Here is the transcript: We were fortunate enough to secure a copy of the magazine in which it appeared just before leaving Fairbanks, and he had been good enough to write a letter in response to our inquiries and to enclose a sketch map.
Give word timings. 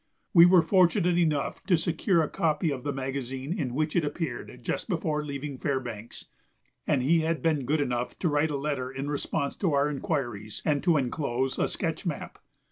We 0.33 0.47
were 0.47 0.63
fortunate 0.63 1.19
enough 1.19 1.63
to 1.67 1.77
secure 1.77 2.23
a 2.23 2.27
copy 2.27 2.71
of 2.71 2.81
the 2.81 2.91
magazine 2.91 3.53
in 3.55 3.75
which 3.75 3.95
it 3.95 4.03
appeared 4.03 4.61
just 4.63 4.89
before 4.89 5.23
leaving 5.23 5.59
Fairbanks, 5.59 6.25
and 6.87 7.03
he 7.03 7.19
had 7.19 7.43
been 7.43 7.65
good 7.65 7.79
enough 7.81 8.17
to 8.17 8.27
write 8.27 8.49
a 8.49 8.57
letter 8.57 8.89
in 8.89 9.11
response 9.11 9.55
to 9.57 9.73
our 9.73 9.87
inquiries 9.91 10.63
and 10.65 10.81
to 10.85 10.97
enclose 10.97 11.59
a 11.59 11.67
sketch 11.67 12.03
map. 12.07 12.39